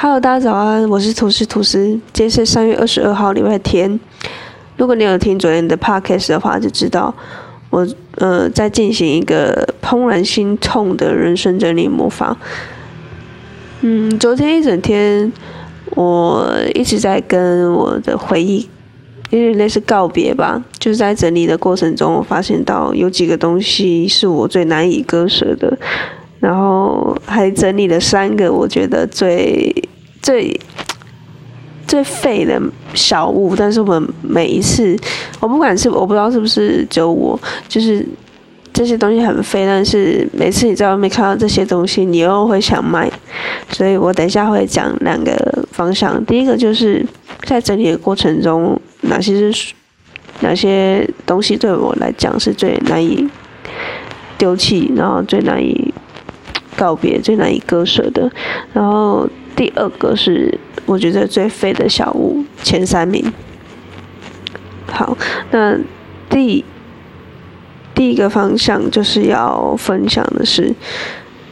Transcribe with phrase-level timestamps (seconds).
[0.00, 1.80] Hello，大家早安，我是吐司吐司。
[2.12, 3.98] 今天是三月二十二号，礼拜天。
[4.76, 7.12] 如果你有听昨天的 podcast 的话，就知道
[7.68, 12.36] 我呃在进行一个怦然心痛的人生整理魔法。
[13.80, 15.32] 嗯，昨天一整天
[15.96, 18.68] 我一直在跟我的回忆，
[19.30, 20.62] 有点类似告别吧。
[20.78, 25.76] 就是在整理的过程中，我发现到有几个东西是我最难以割舍的。
[26.40, 29.74] 然后还整理了三个我觉得最
[30.20, 30.58] 最
[31.86, 32.60] 最废的
[32.94, 34.96] 小物，但是我们每一次，
[35.40, 38.06] 我不管是我不知道是不是只有我，就是
[38.72, 43.10] 这些东西很废，但是每次你在外面看到这些东西，你又会想买，
[43.70, 46.24] 所以我等一下会讲两个方向。
[46.26, 47.04] 第一个就是
[47.44, 49.72] 在整理的过程中，哪些是
[50.40, 53.28] 哪些东西对我来讲是最难以
[54.36, 55.92] 丢弃，然后最难以。
[56.76, 58.30] 告别最难以割舍的，
[58.72, 63.32] 然后第二个是我觉得最废的小物，前三名。
[64.86, 65.18] 好，
[65.50, 65.76] 那
[66.30, 66.64] 第
[67.92, 70.72] 第一个方向就是要分享的是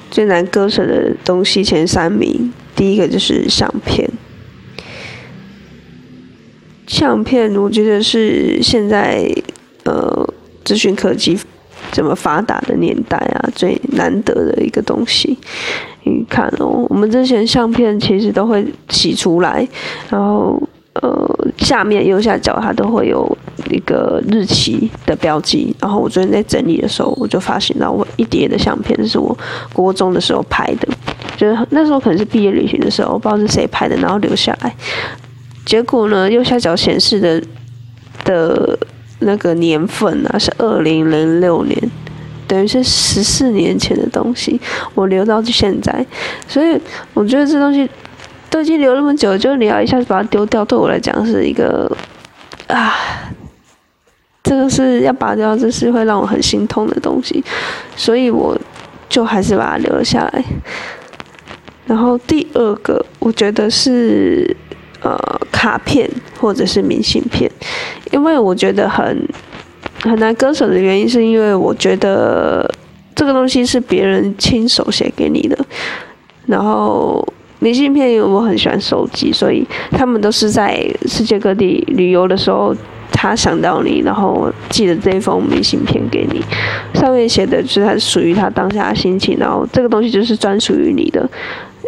[0.08, 4.08] 最难割舍的东西前三名，第一个就是相片。
[6.86, 9.28] 相片我觉得是现在
[9.82, 10.32] 呃
[10.64, 11.36] 资讯科技。
[11.92, 15.38] 这么发达的年代啊，最难得的一个东西。
[16.06, 19.66] 你看哦，我们之前相片其实都会洗出来，
[20.08, 20.62] 然后
[21.02, 23.36] 呃下面右下角它都会有
[23.70, 25.74] 一个日期的标记。
[25.80, 29.36] 然后我昨天在整理的时候，我就发现到我一叠的相片是我
[29.72, 30.88] 国中的时候拍的，
[31.36, 34.74] 就是那时候可能是毕业旅行的时候，不知道是谁拍的，然后留下来。
[35.64, 37.42] 结果呢，右下角显示的
[38.24, 38.78] 的。
[39.18, 41.90] 那个年份啊是二零零六年，
[42.46, 44.60] 等于是十四年前的东西，
[44.94, 46.06] 我留到现在，
[46.48, 46.80] 所以
[47.14, 47.88] 我觉得这东西
[48.48, 51.90] 都已经留那么久，就你要一下子把它丢掉，对我来讲是一个
[52.68, 52.94] 啊，
[54.42, 57.44] 这个是要拔掉，这是会让我很心痛的东西，
[57.96, 58.58] 所以我
[59.08, 60.44] 就还是把它留了下来。
[61.86, 64.56] 然后第二个，我觉得是。
[65.02, 65.16] 呃，
[65.52, 66.10] 卡片
[66.40, 67.48] 或者是明信片，
[68.10, 69.28] 因为我觉得很
[70.02, 72.68] 很难割舍的原因，是因为我觉得
[73.14, 75.58] 这个东西是别人亲手写给你的。
[76.46, 77.26] 然后
[77.58, 82.74] 明信片，因为我很喜欢收集，所以他们都是在世界各地旅游的时候，
[83.10, 86.40] 他想到你，然后寄了这一封明信片给你，
[86.94, 91.28] 上面写的就是他属于他当下的心情，然后这个东西就是专属于你的，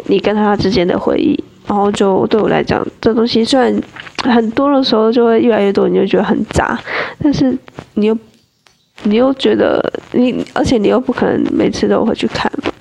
[0.07, 1.39] 你跟他之间的回忆。
[1.69, 3.79] 然后就对我来讲，这东西虽然
[4.25, 6.81] 很多的时候就会越来越多，你就觉得很杂，
[7.23, 7.55] 但是
[7.95, 8.19] 你又
[9.03, 9.79] 你又觉得
[10.13, 12.73] 你，而且你又不可能每次都会去看嘛。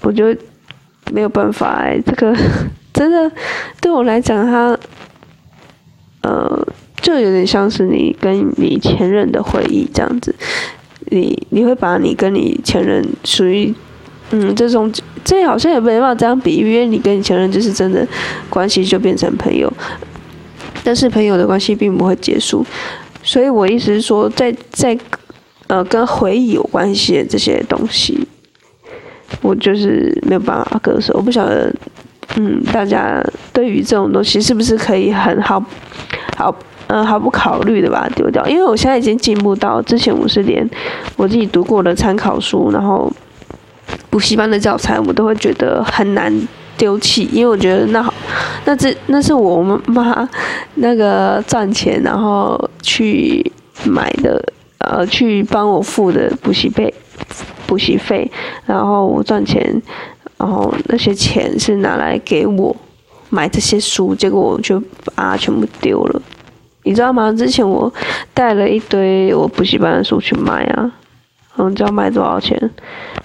[0.00, 0.40] 我觉得
[1.12, 2.34] 没有办法哎，这个
[2.94, 3.30] 真的
[3.82, 4.76] 对我来讲，它
[6.22, 6.66] 呃
[7.02, 10.34] 就有点像是你跟你前任的回忆这样子，
[11.10, 13.74] 你你会把你跟你前任属于。
[14.30, 14.90] 嗯，这种
[15.24, 18.06] 这好像也没办法这样比，因为你跟你前任就是真的
[18.50, 19.72] 关系就变成朋友，
[20.84, 22.64] 但是朋友的关系并不会结束，
[23.22, 24.96] 所以我意思是说，在在
[25.68, 28.28] 呃跟回忆有关系的这些东西，
[29.40, 31.10] 我就是没有办法割舍。
[31.14, 31.74] 我不晓得，
[32.36, 35.64] 嗯，大家对于这种东西是不是可以很好
[36.36, 36.54] 好
[36.88, 38.46] 嗯毫不考虑的把它丢掉？
[38.46, 40.68] 因为我现在已经进步到之前我是连
[41.16, 43.10] 我自己读过的参考书，然后。
[44.14, 46.32] 补习班的教材，我都会觉得很难
[46.76, 48.14] 丢弃，因为我觉得那好，
[48.64, 50.28] 那这那是我妈
[50.76, 53.44] 那个赚钱然后去
[53.82, 54.40] 买的，
[54.78, 56.94] 呃，去帮我付的补习费，
[57.66, 58.30] 补习费，
[58.66, 59.82] 然后我赚钱，
[60.38, 62.76] 然后那些钱是拿来给我
[63.30, 64.78] 买这些书，结果我就
[65.16, 66.22] 把它全部丢了，
[66.84, 67.32] 你知道吗？
[67.32, 67.92] 之前我
[68.32, 70.92] 带了一堆我补习班的书去卖啊。
[71.56, 72.58] 嗯，就要卖多少钱？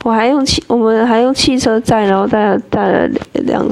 [0.03, 3.67] 我还用汽，我们还用汽车载，然后带了带了两，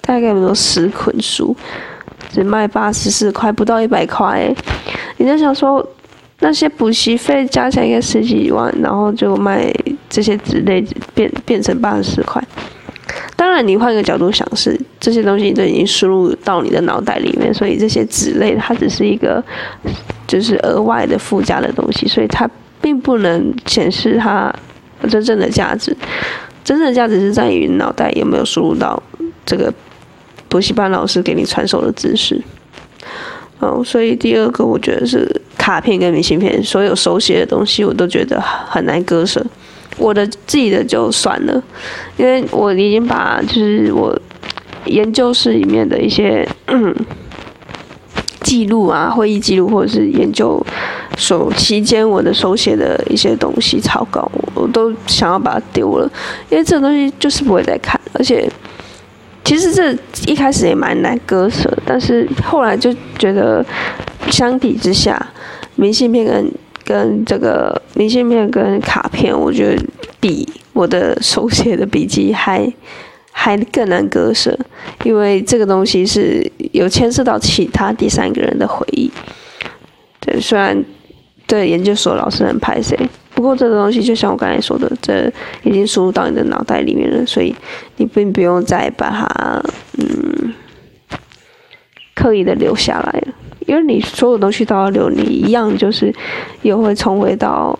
[0.00, 1.54] 大概有十捆书，
[2.30, 4.48] 只卖八十四块，不到一百块。
[5.16, 5.84] 你就想说，
[6.38, 9.72] 那些补习费加起来应该十几万，然后就卖
[10.08, 10.80] 这些纸类
[11.12, 12.40] 变变成八十四块。
[13.34, 19.42] 当然，你换个角度想，是这些东西都已经输入到你的脑袋里面，所以这些纸类它只是一个，
[20.28, 22.48] 就是额外的附加的东西，所以它。
[22.82, 24.52] 并不能显示它
[25.08, 25.96] 真正的价值，
[26.62, 29.02] 真正的价值是在于脑袋有没有输入到
[29.46, 29.72] 这个
[30.48, 32.38] 补习班老师给你传授的知识。
[33.60, 39.40] 哦，所以第二个我觉得是卡片跟明信片，所有手写的东西我都觉得很难割舍。
[39.98, 41.62] 我的自己的就算了，
[42.16, 44.18] 因为我已经把就是我
[44.86, 46.48] 研究室里面的一些
[48.40, 50.64] 记录啊，会议记录或者是研究
[51.16, 56.10] 手期间我的手写的一些东西草稿，我都想要把它丢了，
[56.50, 58.50] 因为这个东西就是不会再看，而且
[59.44, 59.92] 其实这
[60.26, 63.64] 一开始也蛮难割舍，但是后来就觉得
[64.28, 65.24] 相比之下，
[65.76, 66.52] 明信片跟
[66.84, 69.82] 跟这个明信片跟卡片，我觉得
[70.20, 72.72] 比我的手写的笔记还
[73.30, 74.56] 还更难割舍，
[75.04, 79.10] 因为这个东西是有牵涉到其他第三个人的回忆。
[80.20, 80.84] 对，虽然
[81.52, 82.98] 对研究所老师很拍谁，
[83.34, 85.30] 不过这个东西就像我刚才说的，这
[85.62, 87.54] 已经输入到你的脑袋里面了，所以
[87.98, 89.62] 你并不用再把它
[89.98, 90.54] 嗯
[92.14, 93.34] 刻意的留下来了。
[93.66, 96.10] 因为你所有东西都要留，你一样就是
[96.62, 97.78] 又会重回到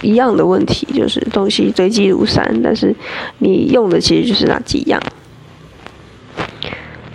[0.00, 2.94] 一样的问题，就是东西堆积如山，但是
[3.38, 5.02] 你用的其实就是那几样。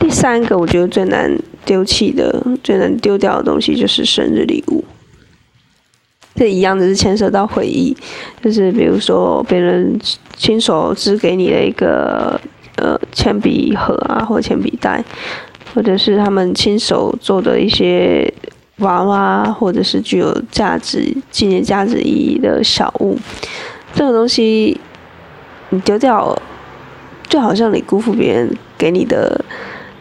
[0.02, 1.34] 第三个，我觉得最难
[1.64, 4.84] 丢弃的、最难丢掉的东西就是生日礼物。
[6.40, 7.94] 这一样的是牵涉到回忆，
[8.42, 10.00] 就是比如说别人
[10.38, 12.40] 亲手织给你的一个
[12.78, 15.04] 呃铅笔盒啊，或铅笔袋。
[15.76, 18.28] 或者是他们亲手做的一些
[18.78, 23.16] 娃娃，或者是具有价值、纪念价值意义的小物，
[23.94, 24.76] 这种东西
[25.70, 26.36] 你丢掉，
[27.28, 28.50] 就好像你辜负别人
[28.80, 29.40] 给你的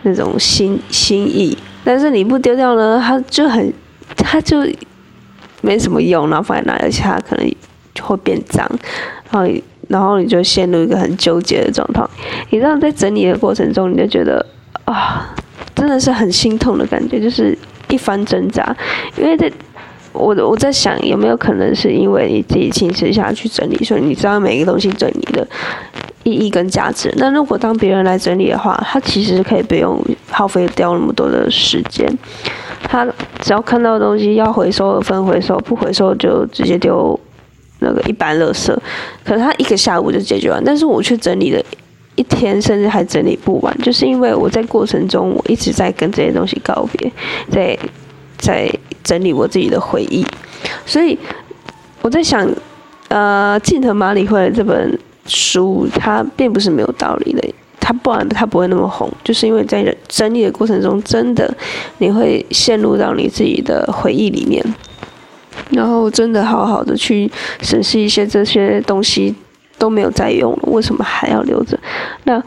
[0.04, 1.56] 那种心心意。
[1.84, 3.70] 但是你不丢掉呢，它就很，
[4.16, 4.66] 它就
[5.60, 7.54] 没什么用，然后放在那，而且它可能
[7.94, 8.68] 就会变脏，
[9.30, 9.50] 然后
[9.88, 12.02] 然后你就陷入一个很纠结的状态。
[12.50, 14.44] 你知道，在整理的过程中，你就觉得
[14.84, 15.34] 啊。
[15.74, 17.56] 真的是很心痛的感觉，就是
[17.88, 18.76] 一番挣扎。
[19.16, 19.48] 因为在，
[20.12, 25.46] 我我在想，有没有可能是因为你自己亲自下去整理，所以你知道每个东西整理的
[26.24, 27.14] 意义跟价值。
[27.16, 32.12] 那如果当别人来整理的话，他其实可以不用耗费掉那么多的时间。
[32.88, 33.06] 他
[33.40, 37.18] 只要看到的东西要回收的分回收，不回收就直接丢
[37.80, 38.74] 那个一般垃圾。
[39.24, 41.62] 可是他一个下午就解决完，但是我却整理了。
[42.16, 47.12] 一天甚至还整理不完，就是因为我在过程中我一直在跟这些东西告别，
[47.48, 47.78] 在
[48.36, 48.68] 在
[49.04, 50.26] 整理我自己的回忆，
[50.84, 51.16] 所以
[52.02, 52.44] 我在想，
[53.06, 57.48] 呃，近藤麻里惠这本书它并不是没有道理的，
[57.80, 61.52] 它不然它不会那么红，就是因为在整理的过程中，真的
[61.98, 64.64] 你会陷入到你自己的回忆里面，
[65.70, 67.30] 然后真的好好的去
[67.60, 69.34] 审视一些这些东西。
[69.80, 71.78] 都没有再用了，为什么还要留着？
[72.24, 72.42] 那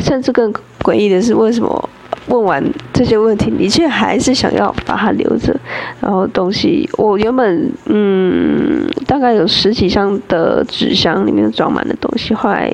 [0.00, 1.90] 甚至更诡异的是，为什么
[2.28, 5.54] 问完这些问题，你却还是想要把它留着？
[6.00, 12.70] 然后东西，我原本嗯，大概有十几箱的纸箱，里面装满的东西，后来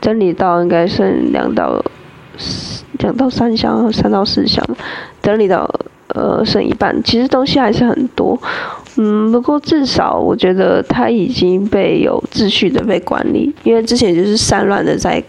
[0.00, 1.82] 整理到应该剩两到
[2.98, 4.64] 两到三箱，三到四箱，
[5.22, 5.68] 整理到
[6.08, 8.38] 呃剩一半，其实东西还是很多。
[8.98, 15.22] 嗯，不过至少我觉得它已经被有秩序的被管理，因为之前就是散乱的在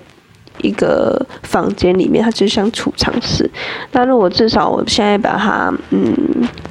[0.61, 3.49] 一个房间里面，它就像储藏室。
[3.91, 6.13] 那如果至少我现在把它嗯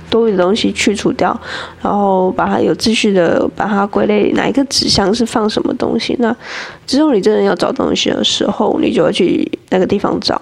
[0.08, 1.38] 多余的东西去除掉，
[1.82, 6.34] 然后把它有秩序的把它归类，哪一个纸箱是放什么东西，那
[6.86, 10.40] 之后你真的要找东西的时候，你就要去那个地方找，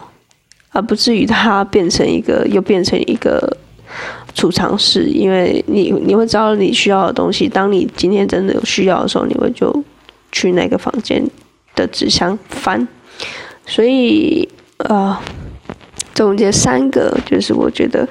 [0.70, 3.56] 而不至于它变成一个又变成一个。
[4.34, 7.48] 储藏室，因为你你会知道你需要的东西。
[7.48, 9.72] 当你今天真的有需要的时候，你会就
[10.32, 11.24] 去那个房间
[11.76, 12.88] 的纸箱翻。
[13.66, 15.16] 所以呃，
[16.14, 18.08] 总结三个，就是我觉得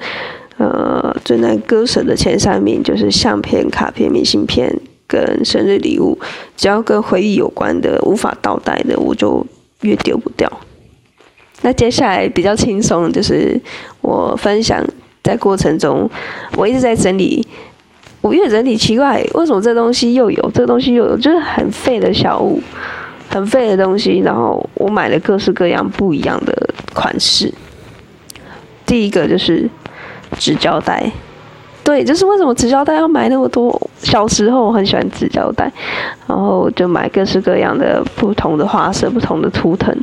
[0.58, 4.74] 呃最难割舍的前三名，就是相片、卡片、明信片
[5.06, 6.18] 跟生日礼物。
[6.56, 9.46] 只要跟回忆有关的、无法倒带的，我就
[9.82, 10.50] 越丢不掉。
[11.62, 13.60] 那接下来比较轻松，就是
[14.00, 14.84] 我分享。
[15.22, 16.06] 在过程中，
[16.54, 17.42] 我一直在整理。
[18.20, 22.60] 我越整理，奇怪，为什么这东西又有，这东西又有，就是很废的小物，
[23.28, 24.20] 很废的东西。
[24.20, 27.52] 然后我买了各式各样不一样的款式。
[28.86, 29.68] 第一个就是
[30.38, 31.10] 纸胶带，
[31.82, 33.90] 对，就是为什么纸胶带要买那么多？
[33.98, 35.70] 小时候我很喜欢纸胶带，
[36.26, 39.96] 然后就买各式各样的不同的花色、不同的图腾，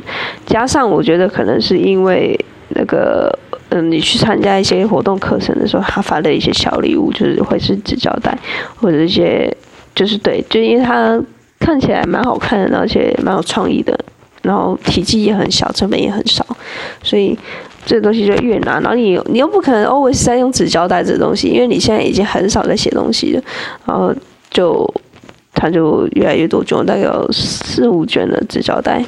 [0.44, 2.38] 加上我觉得可能是因为
[2.68, 3.38] 那个。
[3.74, 8.36] 嗯，你去参加一些活动课程的时候，他发的一些小礼物，就是会是纸胶带，
[8.76, 9.50] 或者一些，
[9.94, 11.18] 就是对，就因为它
[11.62, 13.96] 看起来蛮好看的，而且蛮有创意的，
[14.42, 16.44] 然后体积也很小，成本也很少，
[17.02, 17.38] 所以
[17.86, 18.82] 这个东西就越难。
[18.82, 23.42] 然后你你又不可能 always 在用纸胶带这东西，因为你现在已经很少在写东西了，
[23.86, 24.12] 然后
[24.50, 24.92] 就
[25.54, 29.04] 它就越来越多卷，大概有四五卷的纸胶带。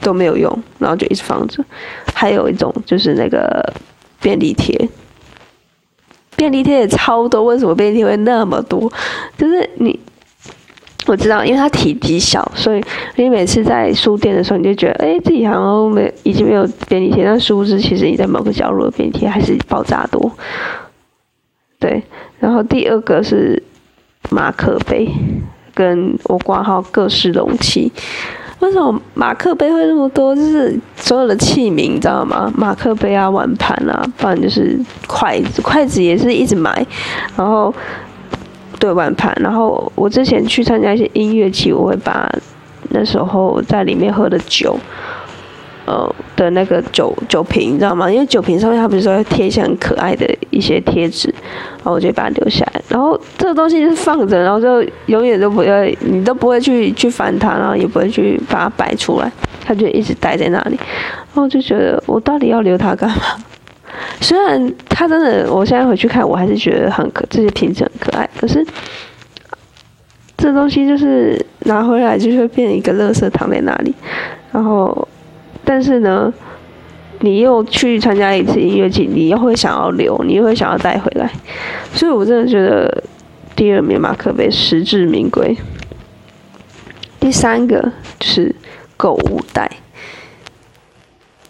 [0.00, 1.64] 都没有用，然后就一直放着。
[2.12, 3.64] 还有一种就是那个
[4.20, 4.76] 便利贴，
[6.36, 8.92] 便利贴也超多，为什么便利贴会那么多？
[9.38, 9.98] 就是你。
[11.06, 12.82] 我知道，因为它体积小，所以
[13.16, 20.32] 你每次在书店的时候，你就觉得，哎，自己好像没已经没有便利贴，但殊不知其实你在某个角落的便利贴还是爆炸多。
[21.78, 22.02] 对，
[22.38, 23.62] 然后第二个是
[24.30, 25.06] 马克杯，
[25.74, 27.92] 跟我挂号各式容器。
[28.60, 30.34] 为什么马克杯会那么多？
[30.34, 32.50] 就是所有的器皿，你知道吗？
[32.56, 36.86] 马克杯啊，碗盘啊，不然就是筷子，筷子也是一直买，
[37.36, 37.74] 然后。
[38.84, 42.30] 对碗盘，然后我之前去参加一些音乐季，我会把
[42.90, 44.78] 那时候在里面喝的酒，
[45.86, 48.12] 呃的那个酒酒瓶，你知道吗？
[48.12, 51.34] 因为酒瓶上面它不是说贴一些很可爱的一些贴纸，
[51.78, 52.82] 然后我就把它留下来。
[52.90, 59.32] 然后这个东西是放着，然后就永远都不会，你都不会去去翻它，然后也不会去把它摆出来，
[59.64, 60.78] 它就一直待在那里。
[61.32, 63.16] 然后就觉得我到底要留它干嘛？
[64.20, 68.28] 虽然它真的，我现在回去看，我还是觉得很可，这些瓶子很可爱。
[68.38, 68.64] 可是，
[70.36, 73.94] 这东西就是拿回来就会变一个垃圾躺在那里。
[74.52, 75.06] 然后，
[75.64, 76.32] 但是呢，
[77.20, 81.30] 你又去参加一次音乐季，你又会想要留，你又会想要带回来。
[81.92, 83.02] 所以我真的觉得
[83.56, 85.56] 第二名马克杯实至名归。
[87.18, 87.80] 第三个
[88.18, 88.54] 就是
[88.96, 89.70] 购物袋。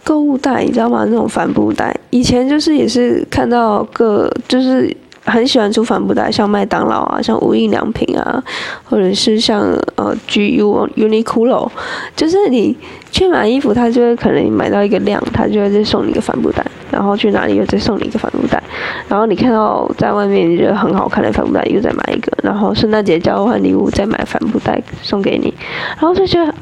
[0.04, 1.04] 购物袋，你知道吗？
[1.08, 4.94] 那种帆布袋，以前就是也是看到个，就是
[5.25, 8.44] 很喜欢出帆布袋，像麦当劳啊，像无印良品啊，
[8.84, 9.62] 或者是像
[9.96, 11.70] 呃 GU Uniqlo，
[12.14, 12.76] 就是你
[13.11, 18.62] 去买衣服，他就会可能买到一个量，他就会再送你一个帆布袋，然后去哪里又再送你一个帆布袋，
[19.08, 25.54] 然后你看到在外面你觉得很好看的帆布袋，又再买一个，然后圣诞节交换礼物再买帆布袋送给你，
[25.99, 26.54] 然后就觉得。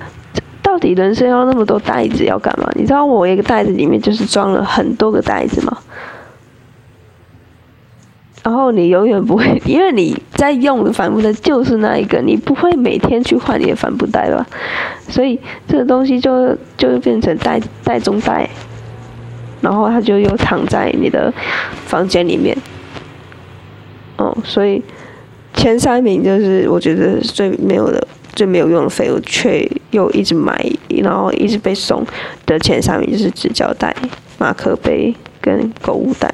[0.72, 2.66] 到底人生要那么多袋子要干嘛？
[2.74, 5.76] 你知道我一个袋子里面就是装了很多个袋子吗？
[8.42, 14.46] 然后你永远不会，因为你在用的帆布袋就是那一个，你不会每天去换你的帆布袋吧？
[15.10, 15.38] 所以
[15.68, 18.48] 这个东西就就变成袋袋中袋，
[19.60, 21.30] 然后它就又躺在你的
[21.84, 22.56] 房间里面。
[24.16, 24.82] 哦，所以
[25.52, 28.08] 前三名就是我觉得最没有的。
[28.34, 32.04] 最没有用的废物，却又一直买，然后一直被送
[32.44, 33.94] 的前三名就是纸胶带、
[34.38, 36.28] 马克杯跟购物袋。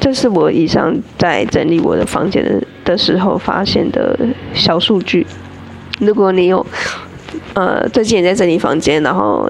[0.00, 4.18] 这是我以上在整理我的房间的的时候发现的
[4.52, 5.24] 小数据。
[6.00, 6.66] 如果你有
[7.54, 9.48] 呃最近也在整理房间，然后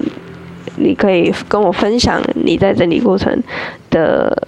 [0.76, 3.42] 你可以跟我分享你在整理过程
[3.88, 4.46] 的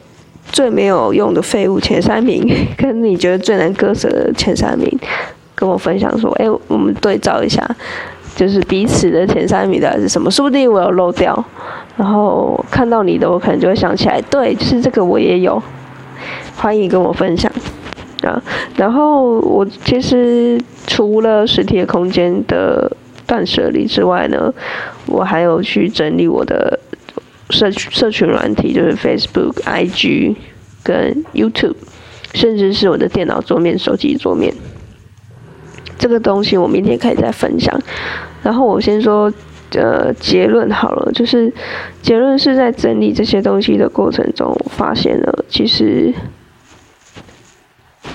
[0.53, 4.99] 最没有用的废物前三名，跟你觉得最难割舍的前三名。
[5.55, 7.65] 跟我分享说，哎，我们对照一下，
[8.35, 10.31] 就是彼此的前三名的是什么？
[10.31, 11.45] 说不定我有漏掉，
[11.97, 15.63] 然后看到你的，我可能就会想起来，对，就是这个我也有。
[16.57, 17.51] 欢迎跟我分享
[18.23, 18.41] 啊！
[18.77, 22.91] 然后我其实除了实体的空间的
[23.27, 24.55] 断舍离之外呢，
[25.07, 26.79] 我还有去整理我的
[27.51, 30.37] 社社群软体，就是 Facebook、IG
[30.83, 31.75] 跟 YouTube，
[32.33, 34.55] 甚至是我的电脑桌面、手机桌面。
[36.05, 37.75] 这个东西我明天可以再分享，
[38.43, 39.33] 然后我先说，
[39.71, 41.51] 呃，结论好了，就是
[42.03, 46.13] 结论是在整理这些东西的过程中，我发现了其实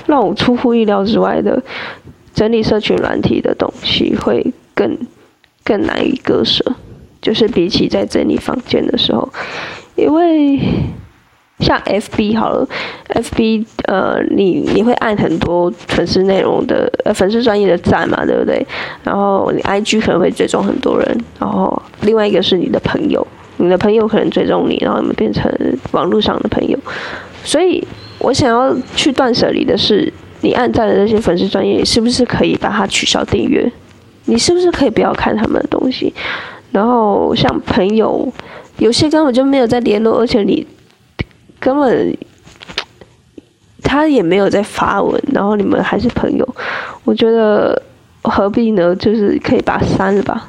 [0.06, 1.60] 让我出乎意料之外的
[2.32, 4.96] 整理社群软体的东西会更
[5.64, 6.64] 更难以割舍，
[7.20, 9.28] 就是比起在整理房间的时候，
[9.96, 10.60] 因为。
[11.60, 12.66] 像 F B 好了
[13.10, 18.66] ，F B 呃，你你会按很多粉丝内容的呃粉丝专业的赞嘛，对不对？
[19.04, 23.26] 然后你 I G 可能会追踪很多人，然后另外一个是你的朋友，
[23.58, 25.52] 你的朋友可能追踪你，然后你们变成
[25.92, 26.80] 网络上的朋友。
[27.44, 27.86] 所以
[28.20, 33.70] 我想要去断舍离的是，你按赞的那些粉丝专业，是不是可以把它取消订阅？
[34.26, 36.14] 你是不是可以不要看他们的东西？
[36.72, 38.32] 然后像朋友，
[38.78, 40.66] 有些根本就没有在联络，而且你。
[41.60, 42.18] 根本
[43.84, 46.48] 他也没有在发文，然后你们还是朋友，
[47.04, 47.82] 我觉得
[48.22, 48.96] 何必呢？
[48.96, 50.48] 就是可以把他删了吧，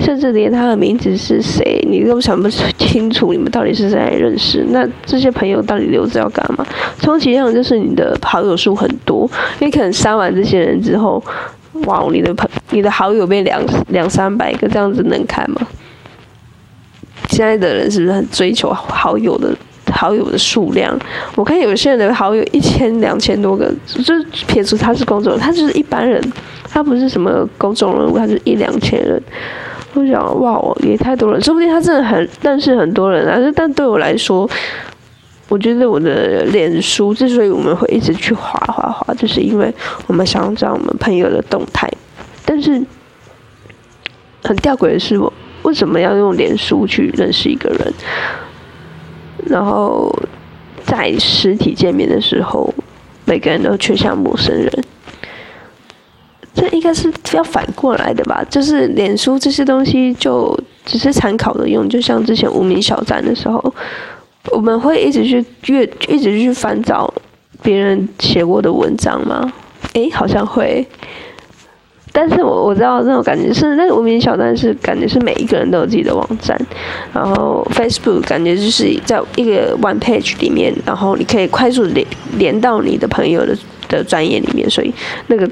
[0.00, 4.64] 甚至连他的名字是谁你都想不清楚，你们到底是在认识？
[4.70, 6.66] 那这些朋友到底留着要干嘛？
[6.98, 11.22] 充其量就是你的好友数很多，你可能删完这些人之后，
[11.84, 15.60] 哇，你的朋你的好友变两两三百个，这样子能看吗？
[17.28, 19.54] 现在的人是不是很追求好友的？
[20.00, 20.98] 好友的数量，
[21.36, 24.14] 我看有些人的好友一千两千多个，就
[24.46, 26.18] 撇除他是工作人员，他就是一般人，
[26.64, 29.22] 他不是什么公众人物，他是一两千人。
[29.92, 33.52] 我想，哇，也太多了，说不定他真的很认识很多人啊。
[33.54, 34.48] 但对我来说，
[35.50, 39.70] 我觉得我的脸书之所以我们会一直去划划划，就是因为
[40.06, 41.86] 我们想要知道我们朋友的动态。
[42.46, 42.82] 但是
[44.44, 45.30] 很吊诡的是，我
[45.64, 47.92] 为什么要用脸书去认识一个人？
[49.50, 50.10] 然后
[50.84, 52.72] 在实体见面的时候，
[53.24, 54.84] 每个人都却像陌生人。
[56.54, 58.44] 这应该是要反过来的吧？
[58.48, 63.74] 就是脸书这些东西就只是参考的用，就像之前无名小站的时候，
[64.50, 67.12] 我们会一直去阅，一直去翻找
[67.62, 69.52] 别人写过的文章吗？
[69.94, 70.86] 诶，好像会。
[72.12, 76.58] 但是我我知道那种感觉是，那个无名小站是感觉是每一个人都有自己的网站，
[77.12, 82.04] 然后 Facebook 感觉就是在一个 One Page 里面，然后你可以快速连
[82.36, 83.56] 连到你的朋友的
[83.88, 84.92] 的专业里面，所以
[85.28, 85.48] 那个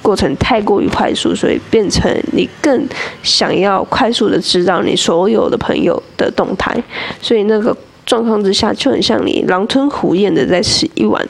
[0.00, 2.88] 过程太过于快速，所以变成你更
[3.22, 6.74] 想要快速的知道你所有的朋友的动态，
[7.20, 11.22] 所以那个状况之下就很像你狼吞虎咽的在吃一碗。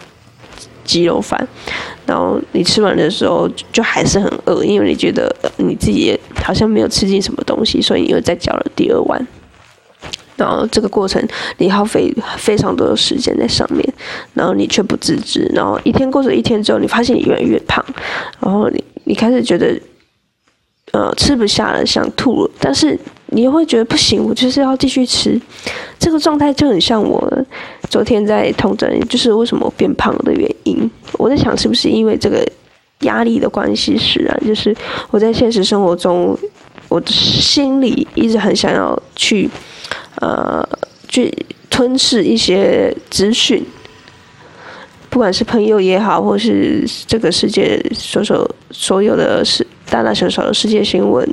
[0.84, 1.46] 鸡肉饭，
[2.08, 9.26] 然后你吃完的时候就还是很饿，因为你觉得你自己好像没有吃进什么东西，所以你又再叫了第二碗。
[10.36, 11.22] 然后这个过程
[11.58, 13.86] 你耗费非常多的时间在上面，
[14.32, 17.84] 然后你却不自知，然后一天过着一天之后，你发现你越来越胖，
[18.40, 19.78] 然后你你开始觉得。
[20.90, 22.98] 呃，吃不下了，想吐了，但是
[23.28, 25.40] 你会觉得不行，我就是要继续吃。
[25.98, 27.30] 这个状态就很像我
[27.90, 30.90] 昨天在通诊，就是为什么我变胖的原因。
[31.14, 32.46] 我在想，是不是因为这个
[33.00, 34.46] 压力的关系使然？
[34.46, 34.74] 就是
[35.10, 36.38] 我在现实生活中，
[36.88, 39.48] 我的心里一直很想要去，
[40.20, 40.66] 呃，
[41.08, 41.32] 去
[41.68, 43.62] 吞噬一些资讯，
[45.10, 49.66] 不管是朋友也好，或是这个世界所所所有的事。
[49.90, 51.26] 大大小小的世界新闻，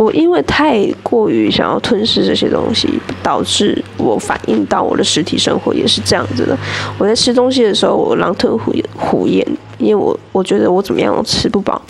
[0.00, 2.88] 我因为太过于想要吞噬这些东西，
[3.22, 6.56] 导致我反映到我的实体生活也是这样子的。
[6.96, 11.82] 我在吃东西的时候，我狼吞虎虎咽，因为我我觉得我怎么样都吃不饱，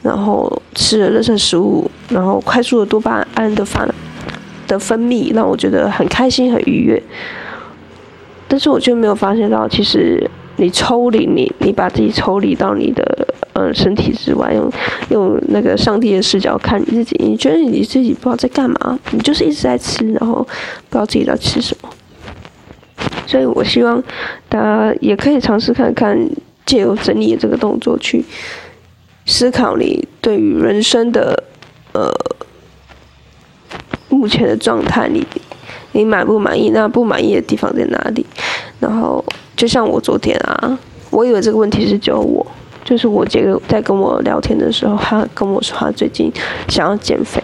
[0.00, 3.84] 然后吃了热色食物，然后快速的多巴胺的发
[4.68, 7.02] 的分泌，让我觉得很开心很愉悦。
[8.46, 13.26] 但是我却没有发现到，其实你抽离你，你把自己抽离到你的。
[13.58, 14.70] 嗯，身体之外，用
[15.08, 20.46] 用那个上帝的视角看你自己，你觉得你自己不知道在干嘛，你就是一直在吃，然后
[20.90, 21.88] 不知道自己在吃什么。
[23.26, 24.02] 所以我希望
[24.50, 26.28] 大家也可以尝试看看，
[26.66, 28.22] 借由整理这个动作去
[29.24, 31.42] 思考你对于人生的
[31.92, 32.12] 呃
[34.10, 35.26] 目前的状态，你
[35.92, 36.68] 你满不满意？
[36.70, 38.26] 那不满意的地方在哪里？
[38.80, 39.24] 然后
[39.56, 42.46] 就像我昨天啊，我以为这个问题是只有我。
[42.86, 46.32] 就是我姐在跟我聊天的时候，她跟我说她最近
[46.68, 47.42] 想要减肥，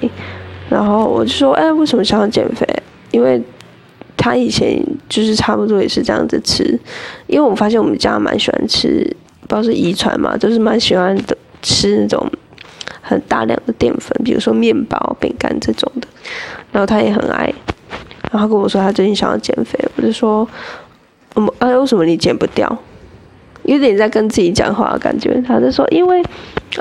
[0.70, 2.64] 然后我就说，哎，为什么想要减肥？
[3.10, 3.42] 因为
[4.16, 6.78] 她以前就是差不多也是这样子吃，
[7.26, 9.04] 因为我发现我们家蛮喜欢吃，
[9.40, 12.24] 不知道是遗传嘛，就是蛮喜欢的吃那种
[13.00, 16.06] 很大量的淀粉，比如说面包、饼干这种的，
[16.70, 17.52] 然后她也很爱，
[18.30, 20.48] 然后跟我说她最近想要减肥，我就说，
[21.34, 22.78] 嗯，哎，为什么你减不掉？
[23.64, 26.22] 有点在跟自己讲话的感觉，他就说：“因为，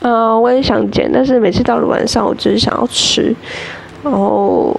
[0.01, 3.35] 呃，我也想减，但是每次到了晚上，我只是想要吃，
[4.03, 4.75] 然后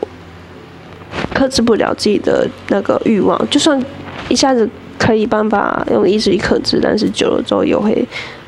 [1.32, 3.38] 克制不了自己的那个欲望。
[3.48, 3.80] 就算
[4.28, 8.06] 一下子可以办法用意志力克制，但是久了之后又会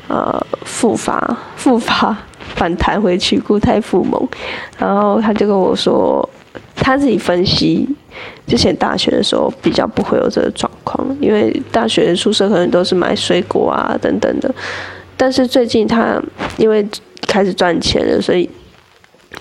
[0.09, 2.15] 呃复发、复发、
[2.55, 4.27] 反弹回去，固态复萌。
[4.77, 6.27] 然后他就跟我说，
[6.75, 7.87] 他自己分析。”
[8.47, 14.53] 之前大学的时候比较不会有这个状况，因为大学宿舍可能都是买水果啊等等的。
[15.17, 16.21] 但是最近他
[16.57, 16.85] 因为
[17.27, 18.47] 开始赚钱了，所以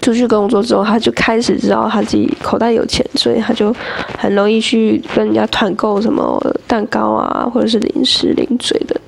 [0.01, 3.75] 出去工作之后，他就开始知道他自己口袋有钱，所以他就
[4.19, 8.99] 很容易去跟人家团购什么蛋糕啊，或者是零食零嘴的。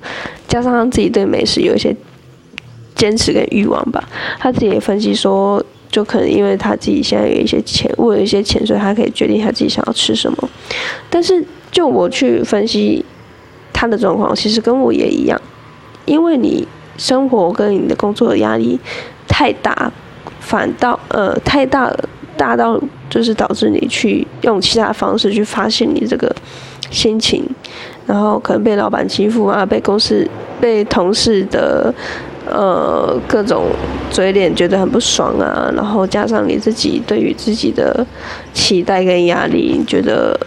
[0.47, 1.97] 加上他自己对美食有一些
[2.95, 4.07] 坚持跟欲望吧，
[4.39, 5.65] 他自己也分析说。
[5.91, 10.49] 就可能因为他自己现在有一些钱，我有一些钱，所以他可以决定他自己想要吃什么。
[11.09, 13.05] 但是就我去分析
[13.73, 15.41] 他的状况，其实跟我也一样，
[16.05, 16.67] 因为你
[16.99, 18.79] 生活跟你的工作的压力
[19.27, 19.91] 太大，
[20.41, 21.91] 反倒呃太大
[22.37, 26.35] 大到就是导致你去用其他方式去发泄你这个
[26.91, 27.43] 心情，
[28.07, 30.29] 然后可能被老板欺负啊，被公司
[30.61, 31.95] 被同事的。
[32.47, 33.67] 呃，各种
[34.09, 38.07] 嘴脸觉得很不爽啊，然后加上你自己对于自己的
[38.53, 40.39] 期待跟压力，觉得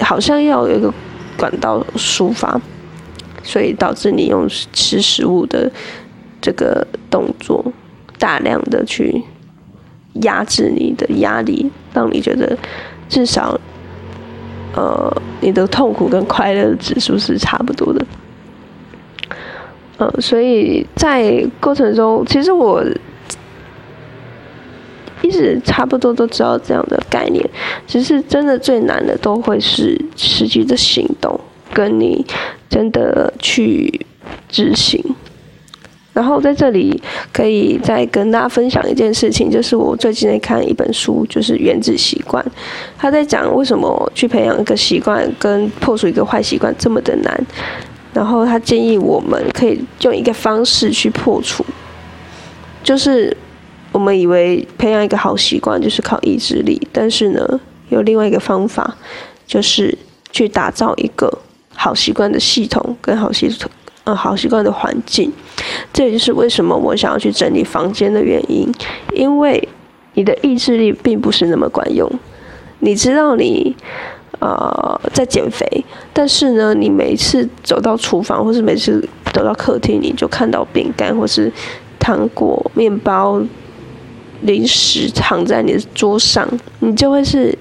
[0.00, 0.92] 好像要有一个
[1.36, 2.60] 管道抒发，
[3.42, 5.70] 所以导致你用吃食物的
[6.40, 7.64] 这个动作，
[8.18, 9.20] 大量的去
[10.22, 12.56] 压制你的压力，让你觉得
[13.08, 13.58] 至少，
[14.76, 18.06] 呃，你的痛苦跟快乐指数是差不多的。
[19.98, 22.82] 呃，所以在过程中，其实我
[25.22, 27.44] 一直差不多都知道这样的概念，
[27.86, 31.38] 只是真的最难的都会是实际的行动，
[31.72, 32.24] 跟你
[32.70, 34.06] 真的去
[34.48, 35.04] 执行。
[36.12, 37.00] 然后在这里
[37.32, 42.44] 可以再跟大家分享一件事情，就是我最近在看一本书，就是《原子习惯》，
[42.96, 47.46] 他在讲为什么去培养一个习惯跟破除一个坏习惯这么的难。
[48.18, 51.64] 然后他建议我们可以用一个方式去破除，
[52.82, 53.36] 就是
[53.92, 58.92] 我们以为培养一个好习惯就是靠意志力，但是呢，有另外一个方法，
[59.46, 59.96] 就是
[60.32, 61.32] 去打造一个
[61.76, 63.48] 好习惯的系统跟好习
[64.02, 65.32] 呃好习惯的环境。
[65.92, 68.68] 这也就是为什么我想要去整理房间的原因，
[69.14, 69.68] 因为
[70.14, 72.10] 你的意志力并不是那么管用，
[72.80, 73.76] 你知道你。
[74.40, 75.66] 呃，在减肥，
[76.12, 81.52] 但是呢，你每次走到厨房，或是每次走到客厅，你就看到饼干或是
[81.98, 83.42] 糖果、面包、
[84.42, 86.48] 零食躺在你的桌上，
[86.78, 87.56] 你就会是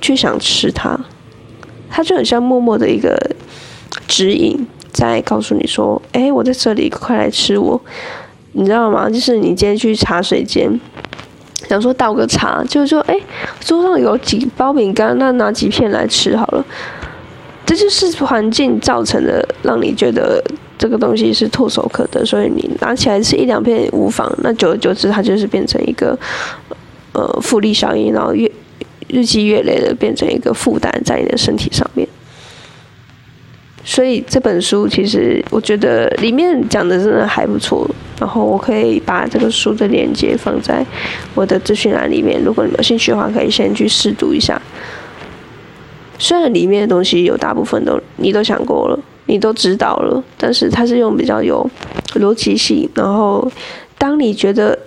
[0.00, 0.98] 去想吃它。
[1.88, 3.16] 它就很像默默的一个
[4.08, 7.80] 指引，在告诉你说：“哎，我在这里，快来吃我。”
[8.52, 9.08] 你知道吗？
[9.08, 10.80] 就是你今天去茶水间。
[11.70, 13.16] 想说倒个茶，就是说，哎，
[13.60, 16.64] 桌上有几包饼干，那拿几片来吃好了。
[17.64, 20.42] 这就是环境造成的，让你觉得
[20.76, 24.28] 这个东西是唾手可得，所以你拿起来吃一两片无妨。
[24.38, 26.18] 那久而久之，它就是变成一个
[27.12, 28.50] 呃复利效应，然后越
[29.06, 32.04] 日积月累的变成一个负担在你的身体上面。
[33.90, 37.84] 所以这本书其实我觉得里面讲的真的还不错，
[38.20, 40.86] 然后我可以把这个书的链接放在
[41.34, 44.62] 我的资讯栏里面，如果你们有兴趣的话，可以先去试读一下。
[46.20, 51.68] 虽然里面的东西有大部分都你都想过了，你都知道了，但是它是用比较有
[52.14, 53.50] 逻辑性，然后
[53.98, 54.78] 当你觉得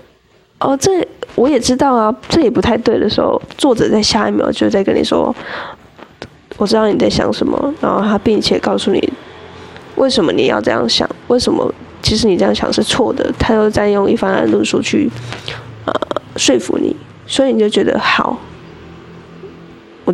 [0.59, 5.35] 哦这我也知道啊，这也不太对的时候，作者在下一秒就在跟你说。
[6.57, 9.11] 我知道你在想什么，然后他并且告诉你
[9.95, 15.09] 为什么你要这样想，为什么其实你这样想是错的，他又在用一番论述去
[15.85, 15.93] 呃
[16.37, 18.37] 说服你，所以你就觉得好，
[20.05, 20.13] 我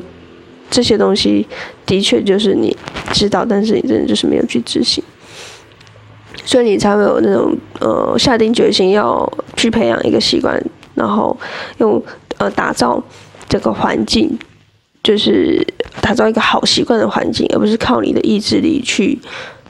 [0.69, 1.45] 这些东西
[1.85, 2.75] 的确就是你
[3.11, 5.03] 知道，但是你真的就是没有去执行，
[6.45, 10.61] 所以你才会有那种呃下定决心要去培养一个习惯，
[10.95, 11.35] 然后
[11.79, 12.01] 用
[12.37, 13.03] 呃打造
[13.47, 14.37] 这个环境。
[15.01, 15.65] 就是
[16.01, 19.17] 打造一个好习惯的环境，而不是靠你的意志力去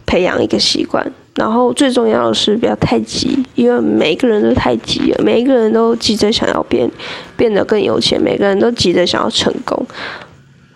[0.05, 1.05] 培养一个习惯。
[1.35, 6.89] 然后最重要的是不要太急，因为每个人都太急了，每一个人都急着想要变
[7.37, 9.85] 变得更有钱，每个人都急着想要成功。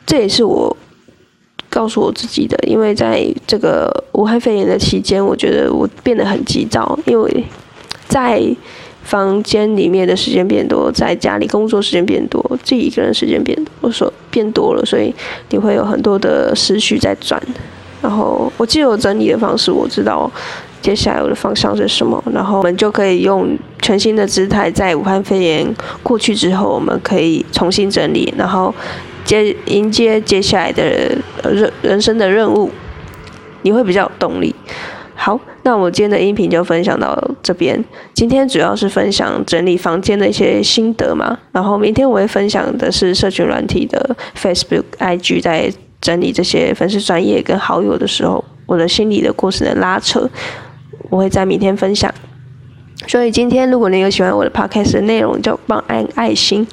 [0.05, 0.75] 这也是我
[1.69, 7.43] 告诉我自己的，因为在这个武汉肺炎的期间，我觉得我变得很急躁，因为
[8.07, 8.41] 在。
[9.03, 15.13] 房间里面的时间变多，在家里工作时间变多，自己一个人时间变多，说变多了，所以
[15.49, 17.41] 你会有很多的思绪在转。
[18.01, 20.29] 然后我既有整理的方式，我知道
[20.81, 28.73] 接下来我的方向是什么，然后我们就可以用全新的姿态，在武汉肺炎过去之后，我们可以重新整理，然后
[29.23, 30.83] 接迎接接下来的
[31.43, 32.69] 人人生的任务，
[33.61, 34.53] 你会比较有动力。
[35.15, 37.81] 好，那我今天的音频就分享到这边。
[38.13, 45.71] 今天主要是分享整理房间的一些心得嘛，然后明天我会分享的是社群软体的 Facebook、IG 在
[46.01, 50.29] 整理这些粉丝专业跟好友的时候，我的心理的过程的拉扯，
[51.09, 52.13] 我会在明天分享。
[53.07, 56.67] 所以今天如果你有喜欢我的 Podcast 的内容，就帮按爱心。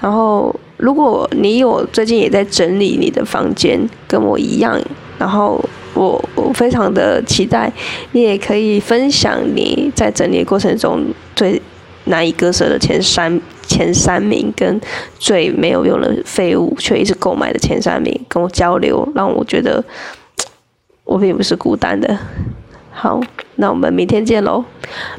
[0.00, 4.80] 然后如果你有最近也在整理你的房间，跟我一样，
[5.18, 5.62] 然后。
[5.94, 7.72] 我我非常的期待，
[8.12, 11.60] 你也可以分享你在整理过程中最
[12.04, 14.80] 难以割舍的前三前三名，跟
[15.18, 19.82] 最没有用的废物却一直购买的前三名，跟我交流，让我觉得
[21.04, 22.18] 我并不是孤单的。
[22.92, 23.20] 好，
[23.56, 24.64] 那我们明天见喽，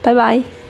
[0.02, 0.61] 拜拜。